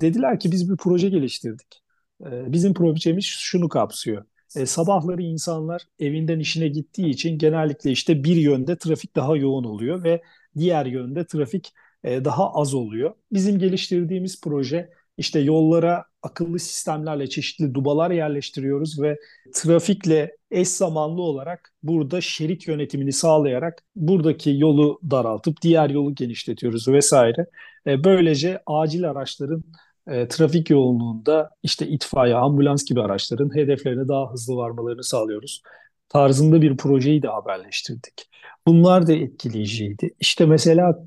Dediler 0.00 0.40
ki 0.40 0.52
biz 0.52 0.70
bir 0.70 0.76
proje 0.76 1.08
geliştirdik. 1.08 1.82
Ee, 2.26 2.52
bizim 2.52 2.74
projemiz 2.74 3.24
şunu 3.24 3.68
kapsıyor. 3.68 4.24
E, 4.56 4.66
sabahları 4.66 5.22
insanlar 5.22 5.82
evinden 5.98 6.38
işine 6.38 6.68
gittiği 6.68 7.08
için 7.10 7.38
genellikle 7.38 7.90
işte 7.90 8.24
bir 8.24 8.36
yönde 8.36 8.78
trafik 8.78 9.16
daha 9.16 9.36
yoğun 9.36 9.64
oluyor 9.64 10.04
ve 10.04 10.22
diğer 10.58 10.86
yönde 10.86 11.26
trafik 11.26 11.72
e, 12.04 12.24
daha 12.24 12.52
az 12.54 12.74
oluyor. 12.74 13.14
Bizim 13.32 13.58
geliştirdiğimiz 13.58 14.40
proje 14.40 14.90
işte 15.18 15.40
yollara 15.40 16.04
akıllı 16.22 16.58
sistemlerle 16.58 17.28
çeşitli 17.28 17.74
dubalar 17.74 18.10
yerleştiriyoruz 18.10 19.02
ve 19.02 19.18
trafikle 19.54 20.36
eş 20.50 20.68
zamanlı 20.68 21.22
olarak 21.22 21.72
burada 21.82 22.20
şerit 22.20 22.68
yönetimini 22.68 23.12
sağlayarak 23.12 23.84
buradaki 23.96 24.54
yolu 24.58 25.00
daraltıp 25.10 25.62
diğer 25.62 25.90
yolu 25.90 26.14
genişletiyoruz 26.14 26.88
vesaire. 26.88 27.46
E, 27.86 28.04
böylece 28.04 28.62
acil 28.66 29.10
araçların 29.10 29.64
e, 30.06 30.28
trafik 30.28 30.70
yoğunluğunda 30.70 31.50
işte 31.62 31.86
itfaiye, 31.86 32.34
ambulans 32.34 32.84
gibi 32.84 33.00
araçların 33.02 33.56
hedeflerine 33.56 34.08
daha 34.08 34.32
hızlı 34.32 34.56
varmalarını 34.56 35.04
sağlıyoruz. 35.04 35.62
Tarzında 36.08 36.62
bir 36.62 36.76
projeyi 36.76 37.22
de 37.22 37.28
haberleştirdik. 37.28 38.28
Bunlar 38.66 39.06
da 39.06 39.12
etkileyiciydi. 39.12 40.14
İşte 40.20 40.46
mesela 40.46 40.98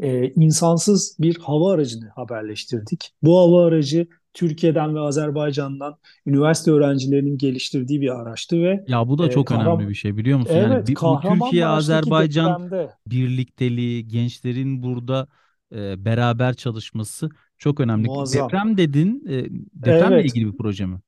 e, 0.00 0.28
insansız 0.30 1.16
bir 1.20 1.36
hava 1.38 1.72
aracını 1.72 2.08
haberleştirdik. 2.08 3.14
Bu 3.22 3.38
hava 3.38 3.66
aracı 3.66 4.06
Türkiye'den 4.34 4.94
ve 4.94 5.00
Azerbaycan'dan 5.00 5.98
üniversite 6.26 6.70
öğrencilerinin 6.70 7.38
geliştirdiği 7.38 8.00
bir 8.00 8.20
araçtı 8.20 8.62
ve 8.62 8.86
Ya 8.86 9.08
bu 9.08 9.18
da 9.18 9.28
e, 9.28 9.28
çok 9.28 9.50
önemli 9.50 9.58
kahraman, 9.58 9.88
bir 9.88 9.94
şey 9.94 10.16
biliyor 10.16 10.38
musun? 10.38 10.58
Yani 10.58 10.74
evet 10.76 10.86
bir, 10.86 10.94
bu 11.00 11.20
Kahramanmaraş'taki 11.20 12.16
Türkiye-Azerbaycan 12.16 12.18
depremde 12.18 12.96
birlikteliği, 13.06 14.08
gençlerin 14.08 14.82
burada 14.82 15.28
e, 15.72 16.04
beraber 16.04 16.54
çalışması 16.54 17.30
çok 17.58 17.80
önemli. 17.80 18.06
muazzam. 18.06 18.50
Deprem 18.50 18.76
dedin, 18.76 19.24
e, 19.28 19.46
depremle 19.74 20.16
Evet, 20.16 20.26
ilgili 20.26 20.46
bir 20.52 20.56
proje 20.56 20.86
mi? 20.86 21.00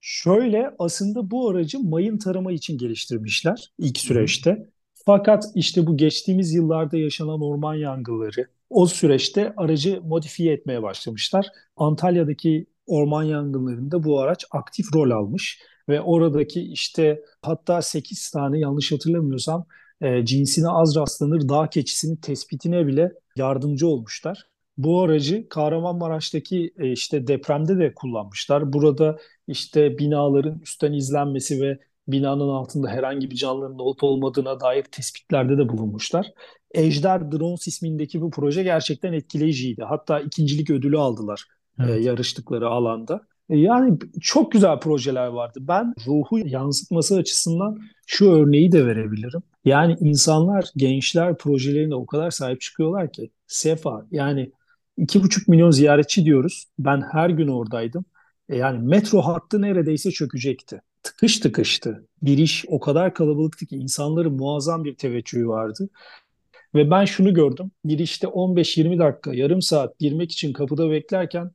Şöyle 0.00 0.70
aslında 0.78 1.30
bu 1.30 1.50
aracı 1.50 1.80
mayın 1.80 2.18
tarama 2.18 2.52
için 2.52 2.78
geliştirmişler 2.78 3.72
ilk 3.78 3.98
süreçte. 3.98 4.70
Fakat 5.06 5.44
işte 5.54 5.86
bu 5.86 5.96
geçtiğimiz 5.96 6.54
yıllarda 6.54 6.96
yaşanan 6.96 7.42
orman 7.42 7.74
yangınları 7.74 8.46
o 8.70 8.86
süreçte 8.86 9.54
aracı 9.56 10.00
modifiye 10.02 10.52
etmeye 10.52 10.82
başlamışlar. 10.82 11.46
Antalya'daki 11.76 12.66
orman 12.86 13.22
yangınlarında 13.22 14.04
bu 14.04 14.20
araç 14.20 14.44
aktif 14.50 14.86
rol 14.94 15.10
almış 15.10 15.62
ve 15.88 16.00
oradaki 16.00 16.60
işte 16.60 17.22
hatta 17.42 17.82
8 17.82 18.30
tane 18.30 18.58
yanlış 18.58 18.92
hatırlamıyorsam 18.92 19.66
e, 20.00 20.24
cinsine 20.24 20.68
az 20.68 20.96
rastlanır 20.96 21.48
dağ 21.48 21.70
keçisinin 21.70 22.16
tespitine 22.16 22.86
bile 22.86 23.12
yardımcı 23.36 23.88
olmuşlar. 23.88 24.46
Bu 24.78 25.02
aracı 25.02 25.48
Kahramanmaraş'taki 25.48 26.74
e, 26.78 26.92
işte 26.92 27.26
depremde 27.26 27.78
de 27.78 27.94
kullanmışlar. 27.94 28.72
Burada 28.72 29.18
işte 29.48 29.98
binaların 29.98 30.60
üstten 30.60 30.92
izlenmesi 30.92 31.62
ve 31.62 31.78
binanın 32.08 32.48
altında 32.48 32.88
herhangi 32.88 33.30
bir 33.30 33.36
canlının 33.36 33.78
olup 33.78 34.02
olmadığına 34.04 34.60
dair 34.60 34.82
tespitlerde 34.82 35.58
de 35.58 35.68
bulunmuşlar. 35.68 36.32
Ejder 36.74 37.32
Drones 37.32 37.66
ismindeki 37.68 38.20
bu 38.20 38.30
proje 38.30 38.62
gerçekten 38.62 39.12
etkileyiciydi. 39.12 39.82
Hatta 39.82 40.20
ikincilik 40.20 40.70
ödülü 40.70 40.98
aldılar 40.98 41.44
e, 41.80 41.82
Evet. 41.84 42.04
yarıştıkları 42.04 42.68
alanda. 42.68 43.20
E, 43.50 43.58
yani 43.58 43.98
çok 44.20 44.52
güzel 44.52 44.80
projeler 44.80 45.26
vardı. 45.26 45.58
Ben 45.62 45.94
ruhu 46.06 46.38
yansıtması 46.38 47.16
açısından 47.16 47.78
şu 48.06 48.30
örneği 48.32 48.72
de 48.72 48.86
verebilirim. 48.86 49.42
Yani 49.64 49.96
insanlar, 50.00 50.70
gençler 50.76 51.38
projelerine 51.38 51.94
o 51.94 52.06
kadar 52.06 52.30
sahip 52.30 52.60
çıkıyorlar 52.60 53.12
ki. 53.12 53.30
Sefa 53.46 54.06
yani 54.10 54.50
iki 54.96 55.22
buçuk 55.22 55.48
milyon 55.48 55.70
ziyaretçi 55.70 56.24
diyoruz. 56.24 56.64
Ben 56.78 57.02
her 57.12 57.30
gün 57.30 57.48
oradaydım. 57.48 58.04
E, 58.48 58.56
Yani 58.56 58.78
metro 58.88 59.20
hattı 59.22 59.62
neredeyse 59.62 60.10
çökecekti. 60.10 60.80
Tıkış 61.06 61.38
tıkıştı. 61.38 62.06
Bir 62.22 62.38
iş 62.38 62.64
o 62.68 62.80
kadar 62.80 63.14
kalabalıktı 63.14 63.66
ki 63.66 63.76
insanların 63.76 64.32
muazzam 64.32 64.84
bir 64.84 64.94
teveccühü 64.94 65.48
vardı. 65.48 65.88
Ve 66.74 66.90
ben 66.90 67.04
şunu 67.04 67.34
gördüm. 67.34 67.70
Bir 67.84 67.98
işte 67.98 68.26
15-20 68.26 68.98
dakika, 68.98 69.34
yarım 69.34 69.62
saat 69.62 69.98
girmek 69.98 70.32
için 70.32 70.52
kapıda 70.52 70.90
beklerken 70.90 71.50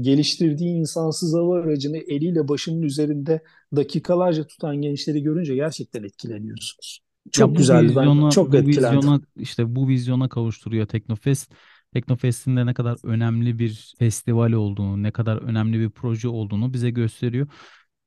geliştirdiği 0.00 0.70
insansız 0.70 1.34
hava 1.34 1.58
aracını 1.58 1.96
eliyle 1.96 2.48
başının 2.48 2.82
üzerinde 2.82 3.42
dakikalarca 3.76 4.46
tutan 4.46 4.76
gençleri 4.76 5.22
görünce 5.22 5.54
gerçekten 5.54 6.02
etkileniyorsunuz. 6.02 7.00
Ya 7.26 7.30
Çok 7.32 7.50
bu 7.50 7.54
güzeldi. 7.54 7.96
Ben 7.96 8.08
vizyona, 8.08 8.30
çok 8.30 8.52
bu 8.52 8.56
etkilendim. 8.56 8.98
vizyona 8.98 9.20
işte 9.36 9.76
bu 9.76 9.88
vizyona 9.88 10.28
kavuşturuyor 10.28 10.86
Teknofest. 10.86 11.52
Teknofest'in 11.94 12.56
de 12.56 12.66
ne 12.66 12.74
kadar 12.74 12.96
önemli 13.02 13.58
bir 13.58 13.94
festival 13.98 14.52
olduğunu, 14.52 15.02
ne 15.02 15.10
kadar 15.10 15.36
önemli 15.36 15.80
bir 15.80 15.90
proje 15.90 16.28
olduğunu 16.28 16.72
bize 16.72 16.90
gösteriyor. 16.90 17.46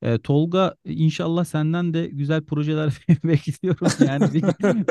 E, 0.02 0.18
Tolga 0.18 0.74
inşallah 0.84 1.44
senden 1.44 1.94
de 1.94 2.06
güzel 2.06 2.44
projeler 2.44 2.92
bekliyorum. 3.24 3.92
Yani 3.98 4.32
bir, 4.34 4.44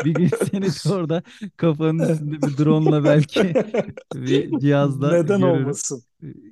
bir 0.04 0.14
gün 0.16 0.30
seni 0.52 0.66
de 0.66 0.90
orada 0.94 1.24
kafanın 1.58 2.00
üstünde 2.00 2.46
bir 2.46 2.58
drone'la 2.58 3.04
belki 3.04 3.58
bir 4.14 4.60
cihazla 4.60 5.18
Neden 5.22 5.42
görürüm. 5.42 5.42
olmasın? 5.42 6.04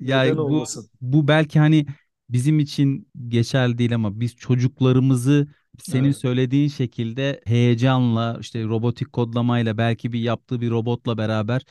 Neden 0.07 0.38
Yani 0.39 0.47
bu 0.47 0.67
olmasın? 0.67 0.89
bu 1.01 1.27
belki 1.27 1.59
hani 1.59 1.85
bizim 2.29 2.59
için 2.59 3.07
geçerli 3.27 3.77
değil 3.77 3.95
ama 3.95 4.19
biz 4.19 4.35
çocuklarımızı 4.35 5.47
senin 5.79 6.12
Evet, 6.12 6.12
söylediğin 6.12 6.67
şekilde 6.67 7.41
heyecanla 7.45 8.38
işte 8.41 8.63
robotik 8.63 9.13
kodlamayla 9.13 9.77
belki 9.77 10.13
bir 10.13 10.19
yaptığı 10.19 10.62
bir 10.62 10.69
robotla 10.71 11.17
beraber 11.17 11.62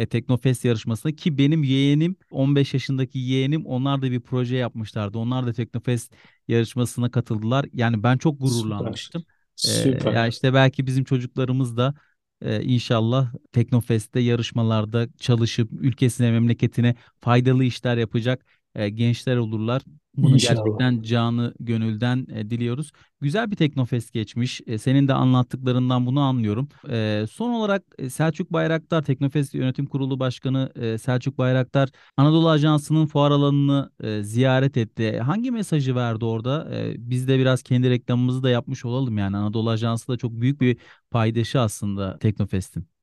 e, 0.00 0.06
Teknofest 0.06 0.64
yarışmasına 0.64 1.12
ki 1.12 1.38
benim 1.38 1.62
yeğenim 1.64 2.16
15 2.30 2.74
yaşındaki 2.74 3.18
yeğenim 3.18 3.66
onlar 3.66 4.02
da 4.02 4.10
bir 4.10 4.20
proje 4.20 4.56
yapmışlardı. 4.56 5.18
Onlar 5.18 5.46
da 5.46 5.52
Teknofest 5.52 6.12
yarışmasına 6.48 7.10
katıldılar. 7.10 7.66
Yani 7.72 8.02
ben 8.02 8.18
çok 8.18 8.34
süper. 8.34 8.48
gururlanmıştım. 8.48 9.24
E, 9.68 9.70
ya 9.70 9.82
Süper. 9.82 10.28
işte 10.28 10.54
belki 10.54 10.86
bizim 10.86 11.04
çocuklarımız 11.04 11.76
da 11.76 11.94
e, 12.42 12.62
inşallah 12.62 13.34
Teknofest'te 13.52 14.20
yarışmalarda 14.20 15.08
çalışıp 15.18 15.72
ülkesine, 15.72 16.30
memleketine 16.30 16.94
faydalı 17.20 17.64
işler 17.64 17.96
yapacak 17.96 18.46
e, 18.74 18.88
gençler 18.88 19.36
olurlar. 19.36 19.82
Bunu 20.16 20.34
İnşallah. 20.34 20.56
gerçekten 20.64 21.02
canı 21.02 21.54
gönülden 21.60 22.26
e, 22.34 22.50
diliyoruz. 22.50 22.92
Güzel 23.20 23.50
bir 23.50 23.56
Teknofest 23.56 24.12
geçmiş. 24.12 24.60
E, 24.66 24.78
senin 24.78 25.08
de 25.08 25.14
anlattıklarından 25.14 26.06
bunu 26.06 26.20
anlıyorum. 26.20 26.68
E, 26.90 27.24
son 27.30 27.50
olarak 27.50 27.82
e, 27.98 28.10
Selçuk 28.10 28.52
Bayraktar, 28.52 29.02
Teknofest 29.02 29.54
Yönetim 29.54 29.86
Kurulu 29.86 30.20
Başkanı 30.20 30.72
e, 30.76 30.98
Selçuk 30.98 31.38
Bayraktar 31.38 31.88
Anadolu 32.16 32.48
Ajansı'nın 32.48 33.06
fuar 33.06 33.30
alanını 33.30 33.90
e, 34.02 34.22
ziyaret 34.22 34.76
etti. 34.76 35.18
Hangi 35.20 35.50
mesajı 35.50 35.94
verdi 35.94 36.24
orada? 36.24 36.68
E, 36.76 36.94
biz 36.98 37.28
de 37.28 37.38
biraz 37.38 37.62
kendi 37.62 37.90
reklamımızı 37.90 38.42
da 38.42 38.50
yapmış 38.50 38.84
olalım 38.84 39.18
yani. 39.18 39.36
Anadolu 39.36 39.70
Ajansı 39.70 40.08
da 40.08 40.16
çok 40.16 40.32
büyük 40.32 40.60
bir 40.60 40.76
paydaşı 41.10 41.60
aslında 41.60 42.18
Teknofest'in. 42.18 42.99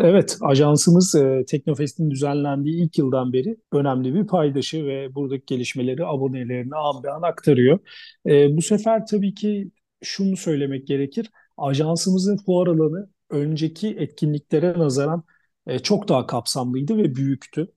Evet, 0.00 0.38
ajansımız 0.40 1.14
e, 1.14 1.44
Teknofest'in 1.48 2.10
düzenlendiği 2.10 2.84
ilk 2.84 2.98
yıldan 2.98 3.32
beri 3.32 3.56
önemli 3.72 4.14
bir 4.14 4.26
paydaşı 4.26 4.86
ve 4.86 5.14
buradaki 5.14 5.44
gelişmeleri 5.46 6.06
abonelerine 6.06 6.76
an 6.76 7.02
be 7.04 7.10
an 7.10 7.22
aktarıyor. 7.22 7.78
E, 8.26 8.56
bu 8.56 8.62
sefer 8.62 9.06
tabii 9.06 9.34
ki 9.34 9.70
şunu 10.02 10.36
söylemek 10.36 10.86
gerekir. 10.86 11.30
Ajansımızın 11.56 12.36
fuar 12.36 12.66
alanı 12.66 13.10
önceki 13.30 13.88
etkinliklere 13.88 14.78
nazaran 14.78 15.24
e, 15.66 15.78
çok 15.78 16.08
daha 16.08 16.26
kapsamlıydı 16.26 16.96
ve 16.98 17.14
büyüktü. 17.14 17.68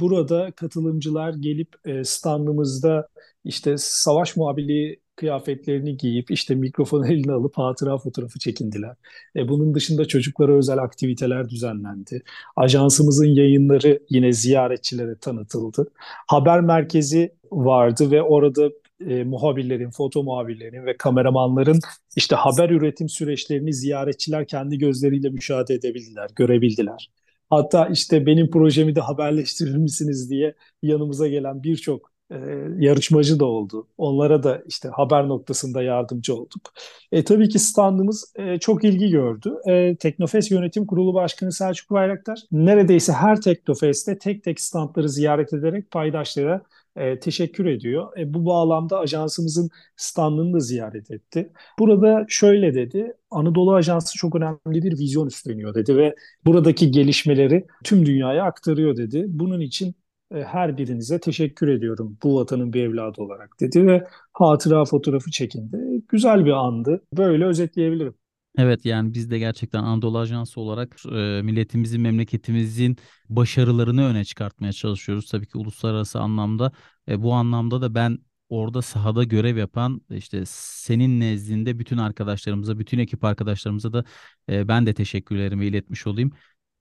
Burada 0.00 0.50
katılımcılar 0.52 1.34
gelip 1.34 1.68
standımızda 2.04 3.08
işte 3.44 3.74
savaş 3.78 4.36
muhabirliği 4.36 5.00
kıyafetlerini 5.16 5.96
giyip 5.96 6.30
işte 6.30 6.54
mikrofonu 6.54 7.06
eline 7.12 7.32
alıp 7.32 7.58
hatıra 7.58 7.98
fotoğrafı 7.98 8.38
çekindiler. 8.38 8.96
E, 9.36 9.48
bunun 9.48 9.74
dışında 9.74 10.04
çocuklara 10.04 10.52
özel 10.52 10.78
aktiviteler 10.78 11.48
düzenlendi. 11.48 12.22
Ajansımızın 12.56 13.26
yayınları 13.26 14.00
yine 14.10 14.32
ziyaretçilere 14.32 15.18
tanıtıldı. 15.18 15.90
Haber 16.28 16.60
merkezi 16.60 17.34
vardı 17.52 18.10
ve 18.10 18.22
orada 18.22 18.70
e, 19.08 19.24
muhabirlerin, 19.24 19.90
foto 19.90 20.22
muhabirlerin 20.22 20.86
ve 20.86 20.96
kameramanların 20.96 21.78
işte 22.16 22.36
haber 22.36 22.70
üretim 22.70 23.08
süreçlerini 23.08 23.72
ziyaretçiler 23.74 24.46
kendi 24.46 24.78
gözleriyle 24.78 25.30
müşahede 25.30 25.74
edebildiler, 25.74 26.30
görebildiler. 26.36 27.10
Hatta 27.50 27.86
işte 27.86 28.26
benim 28.26 28.50
projemi 28.50 28.94
de 28.96 29.00
haberleştirir 29.00 29.76
misiniz 29.76 30.30
diye 30.30 30.54
yanımıza 30.82 31.28
gelen 31.28 31.62
birçok 31.62 32.13
e, 32.30 32.36
yarışmacı 32.78 33.40
da 33.40 33.44
oldu. 33.44 33.88
Onlara 33.98 34.42
da 34.42 34.62
işte 34.66 34.88
haber 34.88 35.28
noktasında 35.28 35.82
yardımcı 35.82 36.34
olduk. 36.34 36.72
E, 37.12 37.24
tabii 37.24 37.48
ki 37.48 37.58
standımız 37.58 38.32
e, 38.36 38.58
çok 38.58 38.84
ilgi 38.84 39.08
gördü. 39.10 39.54
E, 39.66 39.96
Teknofest 39.96 40.50
Yönetim 40.50 40.86
Kurulu 40.86 41.14
Başkanı 41.14 41.52
Selçuk 41.52 41.90
Bayraktar 41.90 42.38
neredeyse 42.52 43.12
her 43.12 43.40
Teknofest'te 43.40 44.18
tek 44.18 44.44
tek 44.44 44.60
standları 44.60 45.08
ziyaret 45.08 45.52
ederek 45.52 45.90
paydaşlara 45.90 46.62
e, 46.96 47.18
teşekkür 47.20 47.66
ediyor. 47.66 48.18
E, 48.18 48.34
bu 48.34 48.46
bağlamda 48.46 48.98
ajansımızın 48.98 49.70
standını 49.96 50.54
da 50.54 50.60
ziyaret 50.60 51.10
etti. 51.10 51.52
Burada 51.78 52.26
şöyle 52.28 52.74
dedi, 52.74 53.12
Anadolu 53.30 53.74
Ajansı 53.74 54.18
çok 54.18 54.34
önemli 54.36 54.82
bir 54.82 54.98
vizyon 54.98 55.26
üstleniyor 55.26 55.74
dedi 55.74 55.96
ve 55.96 56.14
buradaki 56.44 56.90
gelişmeleri 56.90 57.66
tüm 57.84 58.06
dünyaya 58.06 58.44
aktarıyor 58.44 58.96
dedi. 58.96 59.24
Bunun 59.28 59.60
için 59.60 59.94
her 60.42 60.76
birinize 60.78 61.20
teşekkür 61.20 61.68
ediyorum 61.68 62.18
bu 62.22 62.36
vatanın 62.36 62.72
bir 62.72 62.82
evladı 62.82 63.22
olarak 63.22 63.60
dedi 63.60 63.86
ve 63.86 64.06
hatıra 64.32 64.84
fotoğrafı 64.84 65.30
çekindi. 65.30 65.76
Güzel 66.08 66.44
bir 66.44 66.50
andı. 66.50 67.02
Böyle 67.16 67.44
özetleyebilirim. 67.44 68.14
Evet 68.58 68.84
yani 68.84 69.14
biz 69.14 69.30
de 69.30 69.38
gerçekten 69.38 69.82
Anadolu 69.82 70.18
Ajansı 70.18 70.60
olarak 70.60 70.96
e, 71.06 71.42
milletimizin, 71.42 72.00
memleketimizin 72.00 72.96
başarılarını 73.28 74.04
öne 74.04 74.24
çıkartmaya 74.24 74.72
çalışıyoruz. 74.72 75.30
Tabii 75.30 75.46
ki 75.46 75.58
uluslararası 75.58 76.20
anlamda. 76.20 76.72
E, 77.08 77.22
bu 77.22 77.32
anlamda 77.32 77.82
da 77.82 77.94
ben 77.94 78.18
orada 78.48 78.82
sahada 78.82 79.24
görev 79.24 79.56
yapan 79.56 80.00
işte 80.10 80.42
senin 80.46 81.20
nezdinde 81.20 81.78
bütün 81.78 81.98
arkadaşlarımıza, 81.98 82.78
bütün 82.78 82.98
ekip 82.98 83.24
arkadaşlarımıza 83.24 83.92
da 83.92 84.04
e, 84.48 84.68
ben 84.68 84.86
de 84.86 84.94
teşekkürlerimi 84.94 85.66
iletmiş 85.66 86.06
olayım. 86.06 86.32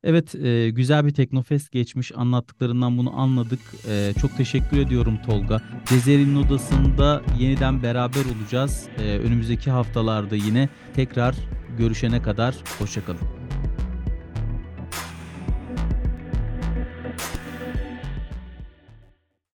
Evet, 0.03 0.35
e, 0.35 0.69
güzel 0.69 1.05
bir 1.05 1.11
Teknofest 1.11 1.71
geçmiş. 1.71 2.11
Anlattıklarından 2.15 2.97
bunu 2.97 3.19
anladık. 3.19 3.59
E, 3.89 4.13
çok 4.21 4.37
teşekkür 4.37 4.77
ediyorum 4.77 5.19
Tolga. 5.25 5.61
Cezeri'nin 5.85 6.35
odasında 6.35 7.21
yeniden 7.39 7.83
beraber 7.83 8.21
olacağız. 8.35 8.87
E, 8.97 9.17
önümüzdeki 9.17 9.71
haftalarda 9.71 10.35
yine 10.35 10.69
tekrar 10.93 11.35
görüşene 11.77 12.21
kadar 12.21 12.55
hoşçakalın. 12.79 13.42